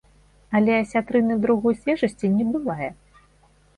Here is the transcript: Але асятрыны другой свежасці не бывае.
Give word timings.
Але 0.59 0.77
асятрыны 0.77 1.37
другой 1.45 1.77
свежасці 1.81 2.33
не 2.39 2.45
бывае. 2.57 2.89